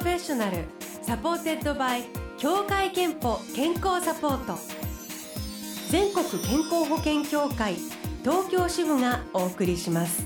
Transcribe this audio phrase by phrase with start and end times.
[0.00, 0.64] Professional
[1.02, 2.04] supported by
[2.38, 4.58] 協会けんぽ健康サポート。
[5.90, 7.74] 全国健康保険協会
[8.22, 10.24] 東京支部がお送りします。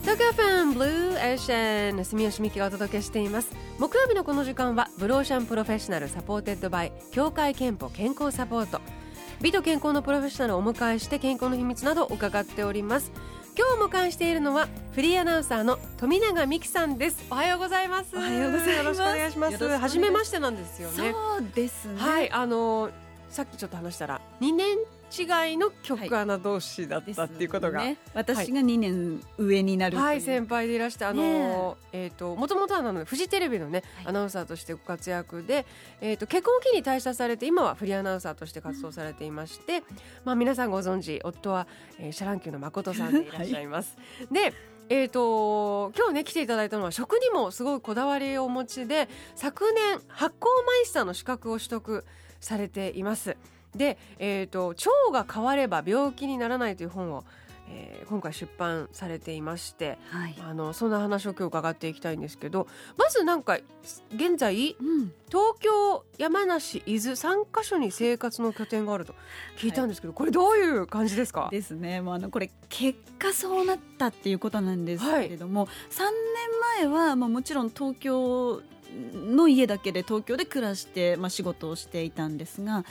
[0.00, 3.54] 東京 FM Blue Ocean 住吉美希がお届けしています。
[3.78, 8.80] 木曜日のこの時間は Blue Ocean Professional supported by 協会けんぽ健康サポート。
[9.42, 13.12] 美と健康のプロフェッショナルをお迎えして健康の秘密など伺っております。
[13.56, 17.24] 今日お迎えしているのはフリーアナウンサーの富永美希さんです。
[17.30, 18.16] おはようございます。
[18.16, 18.70] おはようございます。
[18.70, 19.78] よろしくお願いします。
[19.78, 21.12] 初めましてなんですよね。
[21.12, 22.00] そうですね。
[22.00, 22.90] はいあの
[23.30, 24.76] さっきちょっと話したら2年
[25.16, 32.08] 違いの曲穴同士だったっていうことが、ね、私が2年上になるはい、先輩でいらしてあの、え。
[32.08, 34.06] っ、ともともとはフジテレビのね、はい。
[34.08, 35.66] アナウンサーとしてご活躍で、
[36.00, 39.82] えっ、と結婚を機に退社されて今はフリーアナウンサーとして活動されていまして、
[40.24, 41.66] まあ皆さんご存知夫は、
[41.98, 43.96] えー、シャ乱Qのまことさんでいらっしゃいます。
[44.30, 44.52] で。
[44.90, 52.04] えー、と今日ね来ていただいたのは食にもすごいこだわりをお持ちで昨年発酵マイスターの資格を取得
[52.38, 53.38] されています。
[53.74, 57.24] で、えー、と腸が変われば病気にならないという本を、
[57.68, 60.34] えー今回出版されていましてはい。
[60.46, 63.58] あのそんな話を今日伺っていきたいんですけどまずなんか
[64.14, 69.14] 現在うん、東京山梨伊豆3カ所に生活の拠点があると
[69.56, 71.48] 聞いたんですけど、これどういう感じですか？
[71.50, 72.02] ですね。
[72.02, 76.12] もうあのこれ結果そうなったっていうことなんですけれども、三
[76.78, 78.60] 年前はまあもちろん東京
[79.44, 82.84] の家だけで東京で暮らしてまあ仕事をしていたんですが。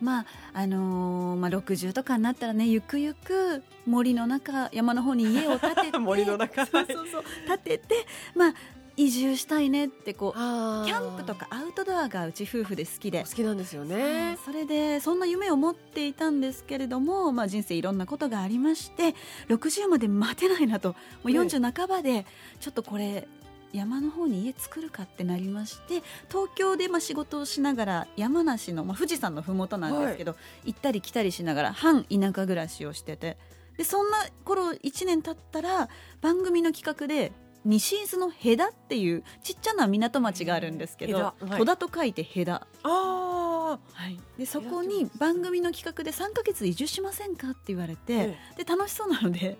[0.00, 8.54] まああのーまあ、60とかになったらねゆくゆく森の中山の方に家を建てて 森の中そうそうそう建てて、まあ、
[8.96, 14.36] 移住したいねってこうキャンプとかアウトドアがうち夫婦で好きで好きなんですよね。
[14.44, 19.14] それでそんな夢を持っていたんですけれども、まあ、人生いろんなことがありまして
[19.48, 22.26] 60まで待てないなともう40半ばで
[22.60, 23.26] ちょっとこれ
[23.74, 33.36] 山の方に家作るかってなりまして東京でまあ仕事をしながら山梨の、まあ、富士山の麓なんですけど、行ったり来たりしながら半田舎暮らしをしてて
[33.76, 35.88] でそんな頃1年経ったら
[36.20, 37.32] 番組の企画で
[37.64, 41.58] 西伊豆の戸田っていうちっちゃな港町があるんですけど、戸田はい。
[41.58, 49.56] 戸田と書いて戸田あはい、でそこに番組の企画で3ヶ月移住しませんかって言われて、えで楽しそうなので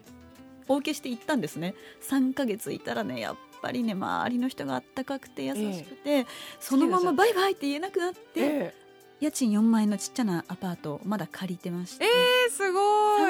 [0.69, 1.75] お受けして行ったんですね。
[2.09, 6.27] 3ヶ月いたらねやっぱりね周りの人があったかくて優しくて、
[6.61, 8.85] そのままバイバイって言えなくなって、ええ。
[9.21, 12.81] 家賃4万円のちっちゃなアパートをまだ借りてまして、えー、すご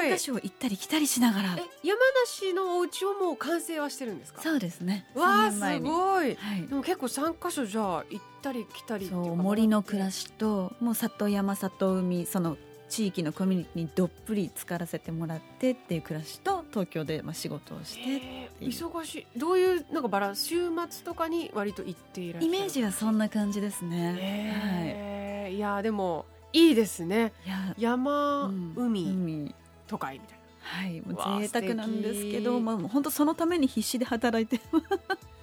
[0.01, 0.07] い。
[0.07, 1.55] 3カ所行ったり来たりしながら。
[1.57, 4.41] え山梨のお家をもう完成はしてるんですか？
[4.41, 5.05] そうですね。
[5.15, 5.89] わあ3すに。
[5.89, 6.35] ごい。
[6.35, 6.67] はい。
[6.67, 12.57] でも結構三箇所じゃあ行ったり来たりそう森の暮らしともう里山里海その
[12.89, 19.39] 地域のコミュニティにどっぷり浸からせてもらってっていう暮らしと東京でまあ仕事をして忙しい。
[19.39, 22.55] どういうなんかバランス週末とかに割と行っていらっしゃる？
[22.55, 24.17] イメージはそんな感じですね。
[24.19, 25.55] えー。
[25.55, 25.59] い。
[25.59, 27.31] やでもいいですね。
[27.77, 29.55] 山、うん海、海。
[29.87, 34.59] 都会みたいはい、もう贅沢なんですけど、まあ本当そのために必死で働いて。
[34.73, 34.81] な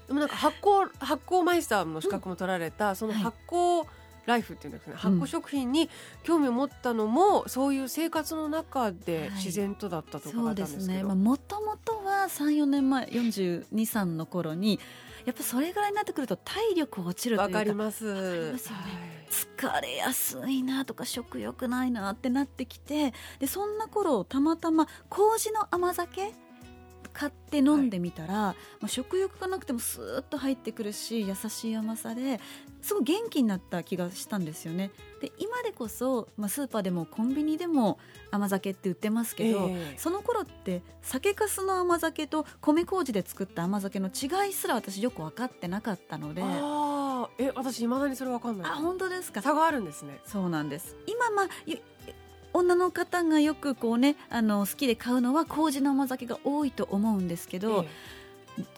[0.08, 3.86] でもなんか発酵発酵マイスターの資格も取られた、 そのはい発酵
[4.26, 5.90] ライフっていうんですかね、発酵食品に
[6.22, 9.30] 興味を持ったのもそういう生活の中ではい。
[9.36, 11.02] 自然とだったと伺そうったんですけど、ですね。
[11.02, 14.78] まあもともとは三四年前、四十二三の頃に、
[15.24, 17.58] やっぱそれぐらいになってくると体力落ちるというか。
[17.58, 18.04] わかります。
[18.14, 18.50] ね。
[18.52, 18.60] はい。
[19.32, 26.34] 疲れやすいなとか食欲ないなってなってきてでそんな頃たまたま麹の甘酒
[27.12, 32.40] 買って飲んでみたら、まあ、食欲がなくてもスーッと入ってくるし優しい甘さで
[32.80, 34.90] すごい元気になった気がしたんですよね。
[35.20, 37.98] で今でこそ、まあ、スーパーでもコンビニでも
[38.32, 39.98] 甘酒って売ってますけど、ええ。
[39.98, 46.42] その頃って酒粕の甘酒と米麹で作った甘酒の違いすら私よく分かってなかったので。
[46.42, 47.28] あー。
[47.38, 48.70] え私いまだにそれわかんない。
[48.72, 49.42] あ本当ですか？
[49.42, 50.18] 差があるんですね。
[50.24, 50.96] そうなんです。
[51.06, 51.78] 今まあゆ
[52.52, 57.86] 女の方がよくこうねあの好きで買うのは麹の甘酒が多いと思うんですけど、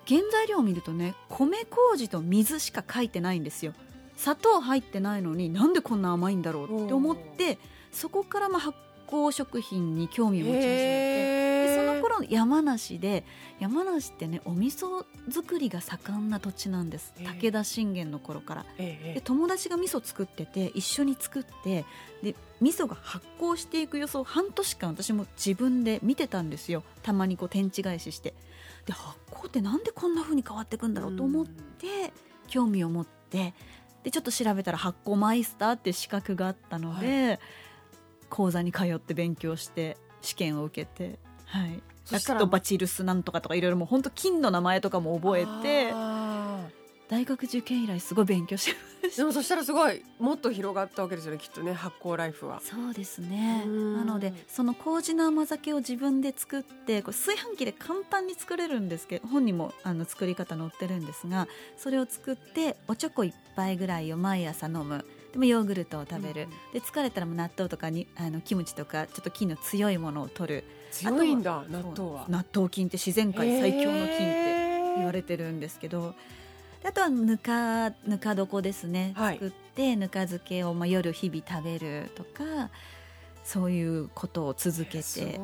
[0.07, 3.73] 原材料を見るとね米麹と水しか書いてないんですよ。
[4.17, 7.59] 砂糖入ってないのになんでこんな甘いんだろうって思って
[7.91, 8.79] そこからまあ発
[9.15, 13.25] 酵食品に興味を持ち始めてその頃山梨で
[13.61, 17.15] 山梨ってねお味噌作りが盛んな土地なんです。
[17.19, 18.67] 武田信玄の頃から。
[18.79, 21.85] ええで友達が味噌作ってて一緒に作って
[22.23, 26.83] で味噌が発酵していく様子を半年間私も自分で見てたんですよ。
[27.03, 28.35] たまにこう天地返しして。
[28.87, 32.13] で発酵ってなんでこんな風に変わっていくんだろうと思って
[32.49, 33.55] 興味を持って。
[34.03, 37.41] でちょっと調べたら発酵マイスターって資格があったので、
[38.35, 41.21] 講座に通って勉強して試験を受けて。
[41.45, 41.81] はい。
[42.11, 46.67] ラクトバチルスなんとかとかいろいろもう本当菌の名前とかも覚えてあ
[47.09, 49.23] 大学受験以来すごい勉強しました。
[49.23, 52.61] でもそしたらすごいもっと広がったわけですよねきっとね発酵ライフは。
[52.61, 53.63] そうですね。
[53.65, 53.97] うん。
[53.97, 61.49] なのでその麹の甘酒を自分で作ってこれ炊飯器で簡単に作れるんですけど本にもあの作り方載ってるんですが
[61.79, 70.65] それを作っておちょこ1杯ぐらいを毎朝飲むでもヨーグルトを食べる、で疲れたらもう納豆とかにあのキムチとかちょっと菌の強いものを取る。
[70.93, 72.27] 強いんだ納豆は。
[72.29, 76.15] 納豆菌って自然界最強の菌ってて言われてるんですけど、
[76.85, 79.35] であとはぬかぬか床ですね、はい。
[79.35, 82.71] 作ってぬか漬けをまあ夜日々食べるとか
[83.43, 85.41] そういうことを続けすて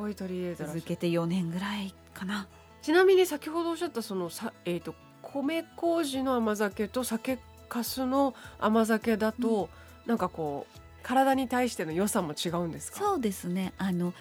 [0.56, 2.46] 続けて4年ぐらいかな。
[2.80, 7.38] ちなみに先ほどおっしゃったそのさえっ、と米麹の甘酒と酒
[7.70, 9.70] 粕の甘酒だと、
[10.04, 12.98] なんかこう体に対しての良さも違うんですか？
[12.98, 13.72] そうですね。
[13.78, 14.12] あの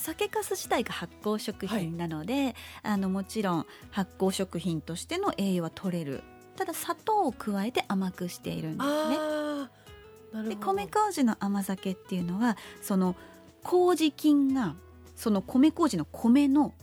[0.00, 6.22] 酒粕自体が発酵食品なので、あのもちろん発酵食品としての栄養は取れる。
[6.56, 10.48] ただ砂糖を加えて甘くしているんですね。
[10.48, 10.72] でほど。
[10.74, 13.14] 米麹の甘酒っていうのはその
[13.62, 14.74] 麹菌が
[15.16, 16.74] その米麹の米の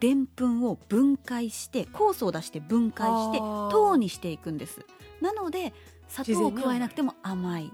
[0.00, 4.84] でんぷんを分解して酵素を出して分解して糖にしていくんです。
[5.20, 5.72] なので
[6.08, 7.72] 砂糖を加えなくても甘い。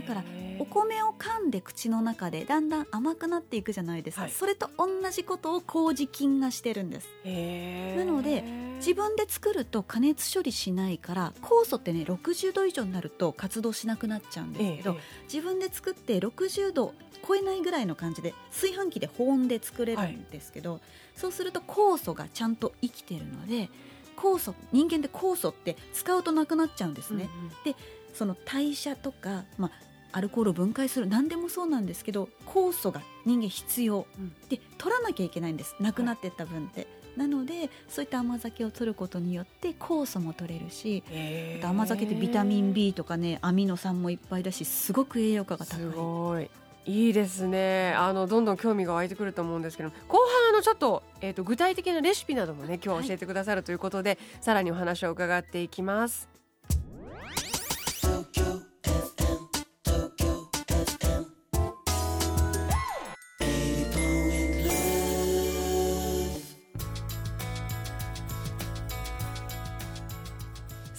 [0.00, 0.24] だから
[0.58, 4.30] お米を噛んで口の中でだんだん甘くなっていくじゃないですか、はい。
[4.30, 7.08] それと同じことを麹菌がしてるんです。
[7.24, 8.42] なので
[8.76, 16.94] 自分で作ると加熱処理しないから酵素ってね60度以上になると活動しなくなっちゃうんですけど、ええ自分で作って60度
[17.26, 20.80] 超えないぐらいの感じで炊飯器で保温で作れるんですけど、
[21.16, 23.70] そうすると酵素がちゃんと生きてるので
[24.16, 27.74] 酵素人間って酵素って使うとなくなっちゃうんですね、うんうん
[28.14, 29.70] その代謝とか、まあ、
[30.16, 34.06] アルコールを分解する何でもそうなんですけど酵素が人間必要。
[34.18, 34.32] うん。
[34.48, 35.74] で取らなきゃいけないんです。
[35.80, 41.02] なくなってった分って、なのでそういった甘酒を取ることによって酵素も取れるし
[41.58, 45.80] あと甘酒ってビタミン B とかねアミノ酸もいっぱいだしすごく栄養価が高い。
[45.80, 46.50] すごい。
[46.86, 47.94] いいですね。
[47.96, 56.33] あのどんどん興味が湧いてくると思うんですけど後半あのちょっと,、えー、と具体的なレシピなどもね今日は教えてくださるということで、さらにお話を伺っていきます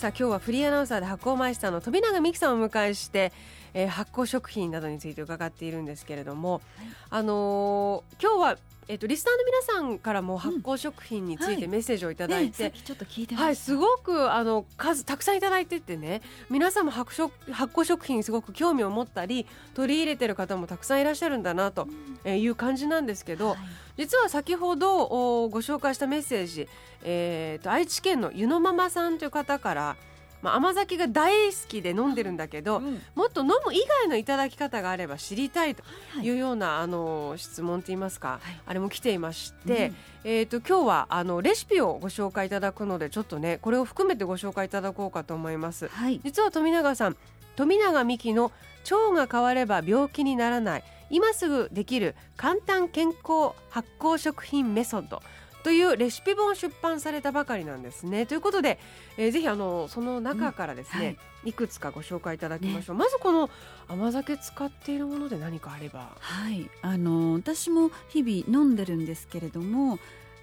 [0.05, 3.31] さあ今日はフリーアナウンサーで発酵マイスターの富永美樹さんをお迎えして、
[3.73, 6.61] えー発酵食品などについて伺っているんですけれども、
[7.09, 11.67] あのー今日は、えっとリスナーの皆さんからも発酵食品についてはい。
[11.67, 21.87] メッセージをいただいて、っきちょっと聞いてました、はい、すごくあの数たくさんいただいててね皆さんも発食発酵食品にすごく興味を持ったり取り入れてる方もたくさんいらっしゃるんだなと
[22.23, 23.57] えーいう感じなんですけど、はい。
[23.97, 26.67] 実は先ほどおご紹介したメッセージ、
[27.03, 29.97] えー、と愛知県の湯のママさんという方から、
[30.45, 35.83] まあ、甘酒が大好きで飲んでるんだけど、うんもっと飲む以外のいただき方があれば知りたいと
[36.15, 36.31] はいい。
[36.31, 38.61] うような、あの質問といいますか、はい。
[38.65, 39.95] あれも来ていまして、うん。
[40.23, 45.87] えー、と今日はあのレシピをご紹介いただくのでちょっとねこれを含めてご紹介いただこうかと思います。
[45.87, 46.21] はい。
[46.23, 47.17] 実は富永さん
[47.55, 48.51] 富永美樹の
[48.91, 55.21] 腸が変われば病気にならない今すぐできる簡単健康発酵食品メソッド
[55.65, 58.27] というレシピ本を出版されたばかりなんですね。
[58.27, 58.77] ということで、
[59.17, 61.11] えーぜひあのその中からですね、うんは
[61.45, 62.95] いい、くつかご紹介いただきましょう。
[62.95, 63.49] まずこの
[63.87, 66.15] 甘酒使っているもので何かあれば。
[66.19, 69.97] はい、あの私も日々飲んでるんですけれども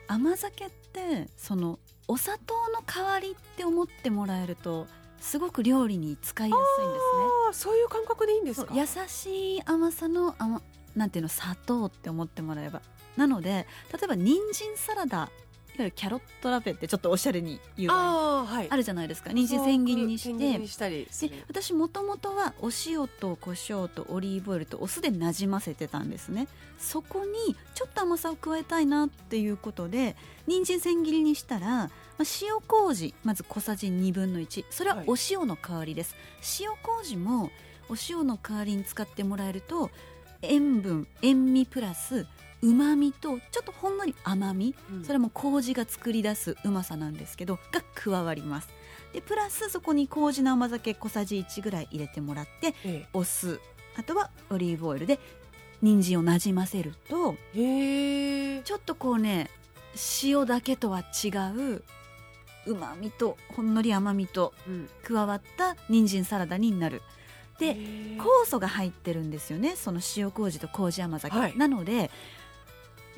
[0.09, 4.89] 甘酒ってそのお砂糖の代わりって思ってもらえると
[5.21, 7.25] すごく料理に使いやすいんですね。
[7.47, 8.75] ああそういう感覚でいいんですか？
[8.75, 10.61] 優しい甘さの甘
[10.97, 12.83] なんていうの砂糖って思ってもらえば
[13.17, 15.31] なので例えば人参サラダ
[15.75, 17.95] いわゆるキャロットラペってちょっとおしゃれに言うあ
[18.41, 18.67] あはい。
[18.69, 19.33] あるじゃないですか。
[19.33, 20.67] 人参千切りにしてでる。
[21.49, 26.47] 私もともとはお塩と胡椒とオリーブオイルとお酢でなじませてたんですね。
[26.79, 30.15] そこにちょっと甘さを加えたいなっていうことで
[30.47, 31.91] 人参千切りにしたら、まあ、
[32.43, 36.15] 塩麹まず小さじ1分の1それはお塩の代わりです、
[36.61, 37.51] 塩麹も
[37.89, 39.91] お塩の代わりに使ってもらえると
[40.43, 42.27] 塩分塩味プラス
[42.63, 45.05] うまみとちょっとほんのり甘みうん。
[45.05, 48.69] それも麹が作り出すうまさなんですけどが加わります。
[49.13, 53.61] でプラスそこに麹の甘酒小さじ1ぐらい入れてもらってえお酢
[53.97, 55.19] あとはオリーブオイルで
[55.83, 57.35] 人参をなじませると。
[57.53, 59.51] ちょっとこうね
[60.23, 61.83] 塩だけとは違う
[62.65, 64.89] うまみとほんのり甘みとうん。
[65.03, 67.03] 加わった人参サラダになる。
[67.59, 71.57] で酵素が入ってるんですよねその塩麹と麹甘酒、はい。
[71.57, 72.11] なので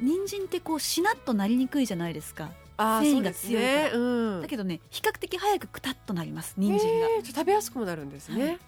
[0.01, 2.51] 人参ってこうしなっとなりにくいじゃないですか。
[2.77, 3.91] あー繊維が強いかね。
[3.95, 8.59] うん、だけどね比較的早くくたっとなります人参が、えー食べやすくもなるんですね、はい。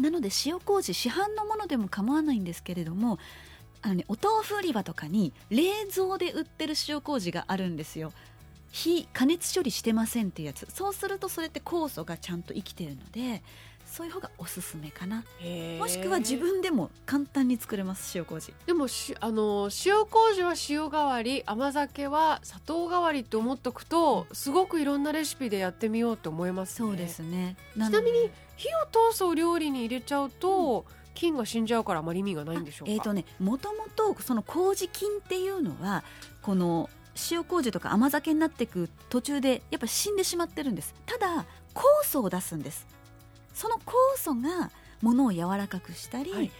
[0.00, 3.18] なので塩麹市販のものでも構わないんですけれども
[3.82, 5.62] あの、ね、お豆腐売り場とかに冷
[5.94, 8.12] 蔵で売ってる塩麹があるんですよ
[8.76, 10.66] 非加熱処理してませんっていうやつ。
[10.68, 13.40] そうするとそれって酵素がちゃんと生きてるので
[13.86, 15.22] そういう方がおすすめかな。
[15.78, 18.52] もしくは自分でも簡単に作れます塩麹。
[18.66, 26.88] でもしあの塩麹は塩代わり甘酒は砂糖代わりって思っとくとすごくいろんなレシピでやってみようって思いますね。
[26.88, 27.56] そうですね。
[27.74, 32.92] ちなみに火を通すお料理に入れちゃうと、菌が死んじゃうからあまり意味がないんでしょうか？
[32.92, 36.02] えーとねもともとその麹菌っていうのは
[36.42, 36.90] この
[37.30, 40.94] 塩麹とか甘酒になっていく途中でやっぱ死んでしまってるんです。
[41.06, 42.86] ただ酵素を出すんです。
[43.52, 46.50] その酵素がものを柔らかくしたり、はい。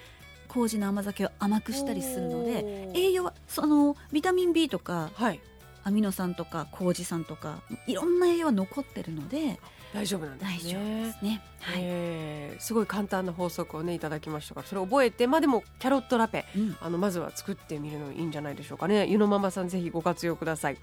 [0.49, 5.41] 麹の甘酒を甘くしたりするので栄養はそのビタミン B とかはい。
[5.83, 9.61] アミノ酸とか麹酸とかいろんな栄養は残ってるので
[9.95, 11.15] 大丈夫なんですね。
[11.19, 11.41] すね。
[11.61, 11.79] はい。
[11.81, 16.77] えーすごい簡単な法則をねいただきましたからそれを覚えてまあでもキャロットラペうん。
[16.81, 19.07] あのまずは作ってみるのいいんじゃないでしょうかね。
[19.07, 20.79] ゆのママさんぜひご活用ください、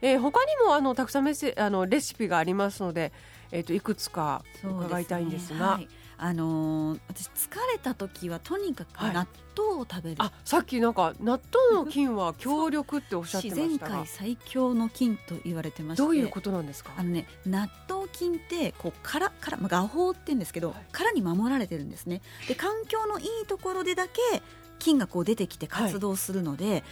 [0.00, 3.12] えー他にもあのたくさんメッセあのレシピがありますので、
[3.52, 5.66] えー、といくつか伺いたいんですが。
[5.66, 5.88] はい。
[6.20, 9.26] あのー私疲れた時はとにかくはい納
[9.56, 11.40] 豆を食べる、あさっきなんか納
[11.72, 13.96] 豆の菌は強力っておっしゃって自然ましたが。
[13.98, 16.02] 界最強の菌と言われてまして。
[16.02, 16.90] どういうことなんですか？
[16.96, 20.78] あのね納豆菌ってこう殻殻、まあ、画法って言うんですけど、はい。
[20.92, 22.22] 殻に守られてるんですね。
[22.46, 24.20] で環境のいいところでだけ
[24.78, 26.84] 菌がこう出てきて活動するので、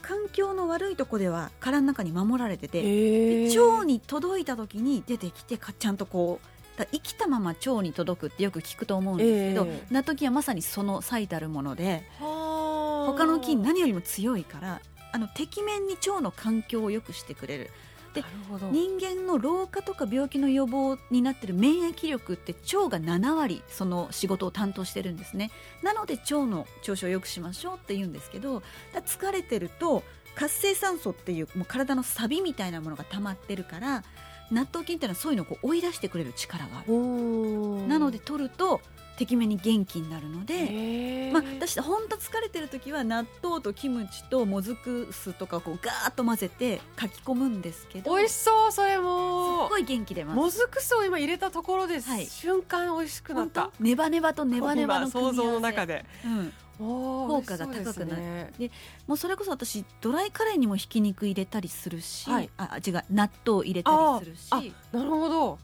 [0.00, 9.94] 環境の悪いところでは殻の中に守られてて、腸に届いた時に出てきてかちゃんとこうだ生きたまま腸に届くってよく聞くと思うんですけど、ええ。
[9.94, 14.80] 納豆菌はまさにその最たるものではー他の菌何よりも強いから
[15.12, 17.70] あのてきめんに腸の環境を良くしてくれる
[18.14, 18.24] で
[18.70, 25.50] 人間の老化とか病気の予防になってる免疫力って腸が7割その仕事を担当してるんですね。
[25.82, 30.02] なので腸の調子を良くしましょうって言うんですけどだ疲れてると
[30.34, 34.04] 活性酸素っていうもう体のサビみたいなものが溜まってるから
[34.50, 36.92] 納豆菌っていうのはそういうのをこう追い出してくれる力がある。
[37.88, 38.80] なので取ると
[39.22, 50.36] てきめんに元気になるので、まあ、私本当疲れてる時は納豆とキムチともずく酢とかをこうガーッと混ぜてかき込むんですけど美味しそうそれすっもごい元気出ます。
[50.36, 53.70] もずく酢を今入れたところです、はい瞬間美味しくな本った。
[53.78, 58.22] 当ネバネバとネバネバの今想像の中で、でうん、効効果が高くなる。
[58.22, 58.70] ね、
[59.06, 62.50] もうそれこそ私ドライカレーにもひき肉入れたりするし、はい。
[62.56, 64.48] あ違う納豆入れたりするし。
[64.50, 64.62] ああ
[64.92, 65.58] あなるほど。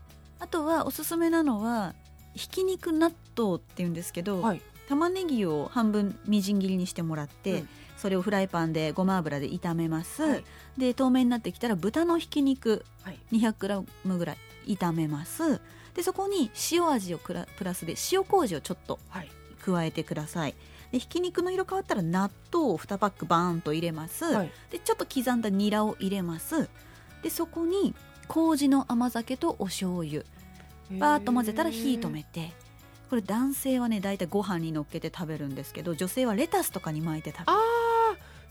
[0.50, 1.94] とはおすすめなのは
[2.38, 4.62] ひき肉納豆って言うんですけど、はい。
[4.88, 7.68] 玉ねぎを半分みじん切りにしてもらって、うん。
[7.98, 10.44] それをフライパンでごま油で炒めます、はい。
[10.78, 13.18] で透明になってきたら豚のひき肉はい。
[13.32, 15.60] 200g ぐらい炒めます。
[15.94, 19.28] でそこに塩味をプラスで塩麹をちょっとはい。
[19.60, 20.54] 加えてください。
[20.92, 24.50] でひき肉の色変わったら納豆を2パックバーンと入れます、はい。
[24.70, 26.70] でちょっと刻んだニラを入れます。
[27.22, 27.94] でそこに
[28.28, 30.22] 麹の甘酒とお醤油
[30.90, 32.52] バーッと混ぜたら火止めて。
[33.10, 37.58] これ男性はね大体ご飯に乗っけて食べるんですけど女性はレタスとかに巻いて食べる。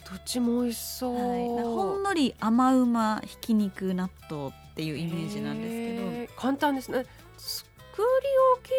[0.10, 6.34] どっちも美味しそう、はい、ほんのり甘うまひき肉納豆っていうイメージなんですけど。
[6.42, 7.06] 簡単ですね。
[7.38, 8.06] 作り
[8.56, 8.72] 置き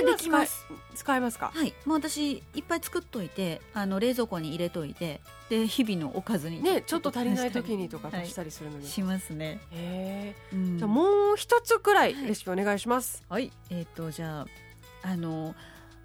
[0.00, 0.66] これできます。
[0.94, 1.50] 使えますか？
[1.54, 1.74] はい。
[1.84, 6.62] もう私いっぱい作っといてあの冷蔵庫に入れといてで日々のおかずに。
[6.62, 10.58] ねちょっと足りない時にとかはい足したりするのに、しますね、へうん。
[10.76, 12.26] ーじゃあもう一つくらいはい。
[12.26, 13.50] レシピお願いします、はい。
[13.70, 14.46] えっ、とじゃあ
[15.02, 15.54] あの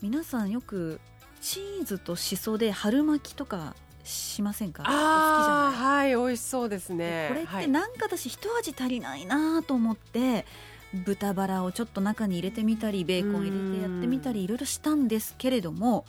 [0.01, 0.99] 皆さんよく
[1.41, 4.83] チーズとしそで春巻きとかしませんか？
[4.85, 6.15] あ好きじゃない？
[6.15, 7.27] はい美味しそうですね。
[7.29, 7.65] これっはい。
[7.65, 10.45] てなんか私一味足りないなと思って
[10.93, 16.05] 豚バラをちょっと中に入れてみたりベーコン入れてやってみたりいろいろしたんですけれども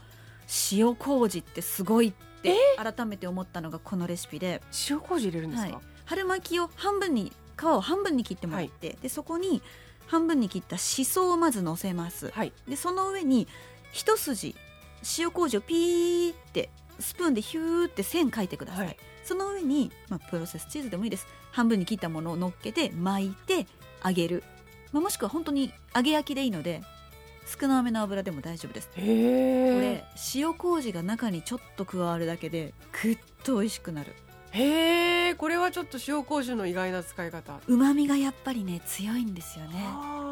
[0.72, 9.62] 塩麹ってすごいって改めて思ったのがこのレシピで、塩麹入れるんですか、はい、春巻きを半分に皮を半分に切ってもらって、でそこに
[10.06, 12.52] 半分に切ったしそをまず乗せます、はい。
[12.68, 13.46] でその上に
[13.92, 14.56] 一筋
[15.18, 18.96] 塩麹をピーってスプーンでヒューって線書いてください、はい。
[19.24, 21.26] その上に、まあ、プロセスチーズでもいいです。
[21.52, 23.66] 半分に切ったものを乗っけて巻いて
[24.04, 24.42] 揚げる、
[24.92, 26.82] まあ、もしくは本当に揚げ焼きでいいので
[27.60, 28.88] 少なめの油でも大丈夫です。
[28.94, 30.04] これ
[30.34, 34.14] 塩麹が中にちょっと加わるだけでぐっと美味しくなる。
[34.52, 35.34] へえ。
[35.34, 37.60] これはちょっと塩麹の意外な使い方。
[37.66, 39.84] うまみがやっぱりね強いんですよね。
[39.84, 40.29] あ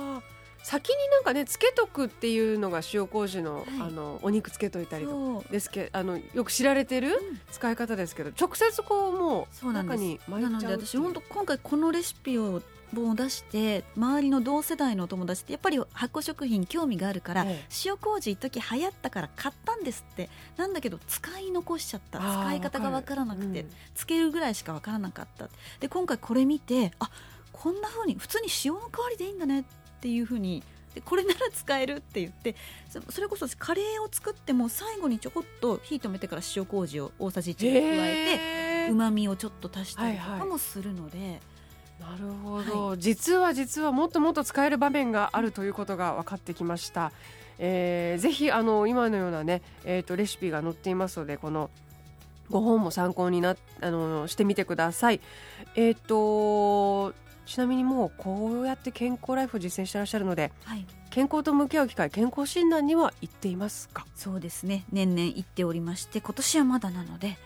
[0.63, 3.65] 先になんかねつけとくっていうのが塩麹の,、はい。
[3.81, 7.19] あのお肉つけといたりとですけあのよく知られてる
[7.53, 12.63] 使い方ですけど直接こうもう中に巻いちゃうなので私本当今回このレシピを
[12.95, 17.67] 本を出して周りの同世代のお友達ってやっぱり発酵食品興味があるから、ええ。
[17.85, 20.31] 塩麹一時流行ったから買ったんですって。
[20.57, 22.19] なんだけど使い残しちゃった。
[22.19, 23.71] 使い方がわからなくて、うん。
[23.95, 25.49] つけるぐらいしかわからなかった。
[25.81, 27.11] で今回これ見てあ
[27.53, 29.65] こんな風に普通に塩の代わりでいいんだね
[29.99, 30.63] っていう風に
[30.95, 32.55] でこれなら使えるって言って
[32.89, 41.41] そそれこそ私カレーを作っても最後にちょこっと火止めてから塩麹を大さじ1加えてうまみをちょっと足したりとはいはいかもするので、
[42.01, 47.13] なるほど、実は実はもっともっと使える場面があるということが分かってきました、
[47.59, 51.71] えーぜひあの今のようなね、えー、とレシピが載っていますのでこの
[52.51, 55.21] ご本も参考になあのしてみてください。
[55.75, 57.13] えっ、と
[57.49, 64.05] ちなみにもうこうやって健康ライフを実践してらっしゃるのではい、健康と向き合う機会健康診断には行っていますか？
[64.15, 64.85] そうですね。
[64.93, 67.39] 年々行っておりまして今年はまだなので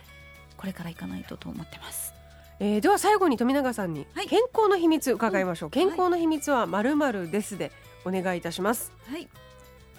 [0.56, 2.12] これから行かないとと思ってます。
[2.60, 4.28] えーでは最後に富永さんにはい。
[4.28, 7.72] 健康の秘密伺いましょう、ん健康の秘密はまるまるですで
[8.04, 8.92] お願いいたします。
[9.08, 9.28] はい。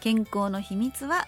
[0.01, 1.27] 健康の秘密は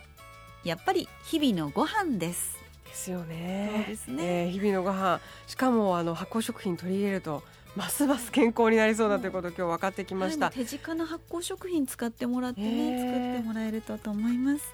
[0.66, 2.58] やっぱり日々のご飯です。
[2.86, 3.72] ですよね。
[3.76, 4.24] そうですね。
[4.46, 5.20] えー日々のご飯。
[5.48, 7.44] しかもあの発酵食品取り入れると
[7.76, 13.00] ますます健康になりそうだということを今日分かってきました、はい手近な発酵食品使ってもらってへねー。
[13.00, 14.74] 作ってもらえるとと思います。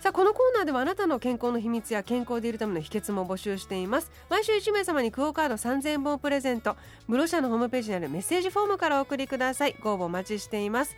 [0.00, 4.10] さあこのコーナーではあなたの健康の秘密や健康でいるための秘訣も募集しています。
[4.28, 6.76] 毎週1名様にクオカード3000本をプレゼント。
[7.06, 9.76] 室社のホームページにあるメッセージフォームからお送りください。
[9.80, 10.96] ご応募お待ちしています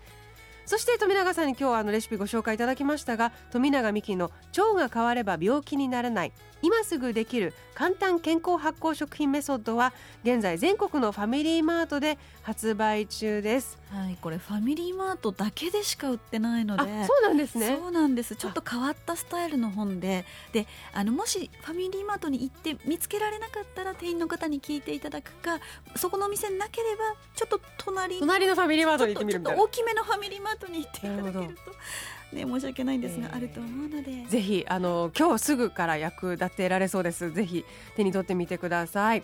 [0.67, 9.93] そして富永さんに今日はあのレシピご紹介いただきましたが富永美希の腸が変われば病気にならない今すぐできる簡単健康発酵食品メソッドは
[10.23, 13.79] 現在全国のファミリーマートで発売中です。
[13.91, 17.77] はいこれファミリーマートだけでしか売ってないのあでそうなんですね。
[17.79, 18.35] そうなんです。
[18.37, 20.25] ちょっと変わったスタイルの本で。
[20.53, 25.59] であのもしファミリーマートに行って見つけられなかったら店員の方に聞いていただくか
[25.97, 27.03] そこのお店なければ
[27.35, 29.59] ちょっと隣隣のファミリーマートに行ってみるみたいな。
[29.59, 37.65] と大きめのファミリーマートに行っていただけなるるとね申し訳ないんですが、えーあると思うのでぜひあの今日すぐから役立てられそうですぜひ
[37.97, 39.23] 手に取ってみてください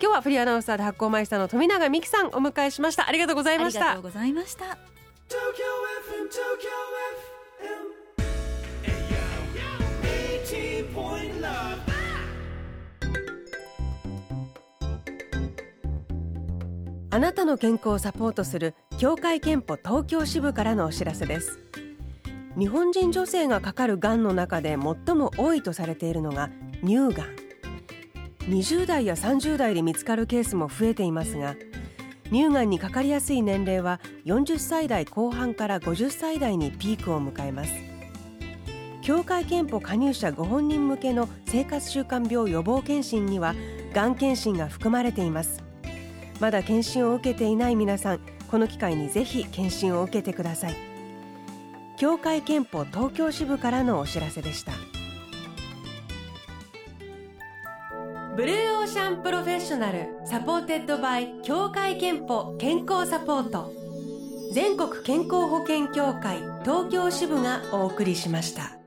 [0.00, 4.64] 今日はフリーアナウンサーで発行マイスターの富永美希さんお迎えしましたありがとうございあましたりがとうございました。
[4.64, 4.76] Tokyo
[6.06, 6.70] FM, Tokyo
[7.60, 8.18] FM.
[8.84, 8.94] Hey
[9.54, 9.64] yo,
[10.44, 11.78] 80 point love.
[17.10, 21.60] あなたの健康をサポートする協会憲法東京支部からのお知らせです。
[22.58, 26.50] 日本人女性がかかるがんの中で最も多いとされているのが
[26.84, 27.36] 乳がん。
[28.50, 31.54] 20代や30代で見つかるケースも増えていますが
[32.32, 37.70] 乳がんにかかりやすい年齢は40歳代後半から50歳代にピークを迎えます。
[39.00, 43.54] 協会憲法加入者ご本人向けの生活習慣病予防検診には
[43.94, 45.62] がん検診が含まれています。
[46.40, 50.76] まだ検診を受けていない皆さんこの機会にぜひ検診を受けてください。
[51.96, 54.72] 協会けんぽ東京支部からのお知らせでした。
[58.36, 63.72] Blue Ocean Professional supported by 協会けんぽ健康サポート。
[64.52, 68.77] 全国健康保険協会東京支部がお送りしました。